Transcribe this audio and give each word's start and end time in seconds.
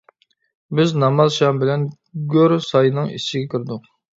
بىز 0.79 0.93
نامازشام 1.03 1.61
بىلەن 1.65 1.85
گۆر 2.35 2.57
ساينىڭ 2.71 3.15
ئىچىگە 3.19 3.53
كىردۇق. 3.55 3.89